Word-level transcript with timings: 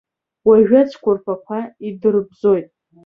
Уажәы 0.47 0.77
ацәқәырԥақәа 0.81 1.59
идырбзоит?! 1.87 2.67